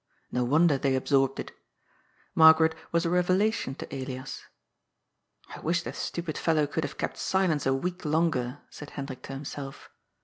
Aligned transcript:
No 0.31 0.43
wonder 0.43 0.79
they 0.79 0.95
absorbed 0.95 1.39
it. 1.39 1.51
Margaret 2.33 2.73
was 2.91 3.05
a 3.05 3.09
revela 3.09 3.53
tion 3.53 3.75
to 3.75 3.87
Elias." 3.95 4.41
I 5.55 5.59
wish 5.59 5.83
the 5.83 5.93
stupid 5.93 6.39
fellow 6.39 6.65
could 6.65 6.83
have 6.83 6.97
kept 6.97 7.17
silence 7.19 7.67
a 7.67 7.73
week 7.75 8.03
longer," 8.03 8.61
said 8.71 8.89
Hendrik 8.89 9.21
to 9.21 9.33
himself. 9.33 9.91